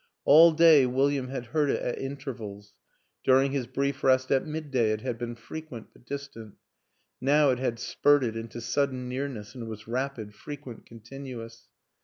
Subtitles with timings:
[0.25, 2.73] All day William had heard it at intervals;
[3.23, 6.55] during his brief rest at midday it had been fre quent but distant;
[7.21, 11.67] now it had spurted into sudden nearness and was rapid, frequent, continuous.